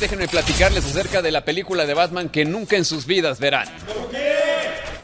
[0.00, 3.68] déjenme platicarles acerca de la película de Batman que nunca en sus vidas verán.
[3.86, 4.32] ¿Por qué?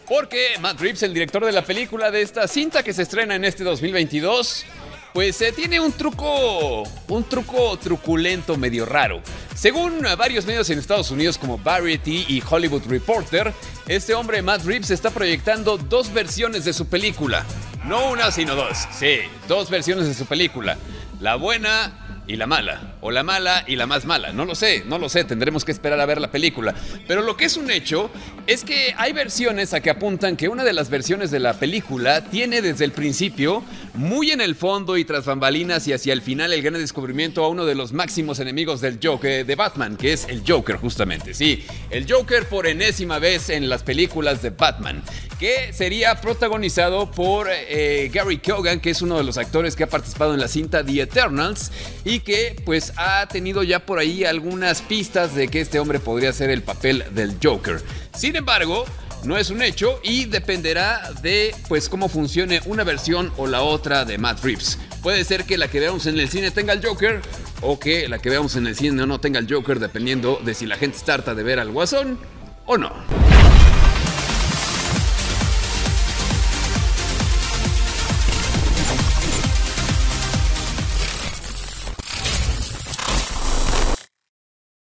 [0.08, 3.44] Porque Matt Reeves, el director de la película de esta cinta que se estrena en
[3.44, 4.64] este 2022,
[5.12, 9.20] pues eh, tiene un truco, un truco truculento medio raro.
[9.54, 13.52] Según varios medios en Estados Unidos como Variety y Hollywood Reporter,
[13.88, 17.44] este hombre Matt Reeves está proyectando dos versiones de su película.
[17.84, 18.88] No una, sino dos.
[18.98, 20.78] Sí, dos versiones de su película.
[21.20, 24.32] La buena y la mala, o la mala y la más mala.
[24.32, 26.74] No lo sé, no lo sé, tendremos que esperar a ver la película.
[27.06, 28.10] Pero lo que es un hecho
[28.46, 32.22] es que hay versiones a que apuntan que una de las versiones de la película
[32.22, 33.62] tiene desde el principio,
[33.94, 37.48] muy en el fondo y tras bambalinas y hacia el final el gran descubrimiento a
[37.48, 41.34] uno de los máximos enemigos del Joker de Batman, que es el Joker justamente.
[41.34, 45.02] Sí, el Joker por enésima vez en las películas de Batman
[45.38, 49.88] que sería protagonizado por eh, Gary Kogan, que es uno de los actores que ha
[49.88, 51.70] participado en la cinta The Eternals
[52.04, 56.32] y que pues ha tenido ya por ahí algunas pistas de que este hombre podría
[56.32, 57.82] ser el papel del Joker.
[58.14, 58.84] Sin embargo,
[59.24, 64.04] no es un hecho y dependerá de pues cómo funcione una versión o la otra
[64.04, 64.78] de Matt Reeves.
[65.02, 67.20] Puede ser que la que veamos en el cine tenga el Joker
[67.60, 70.66] o que la que veamos en el cine no tenga el Joker dependiendo de si
[70.66, 72.18] la gente está de ver al Guasón
[72.66, 73.35] o no.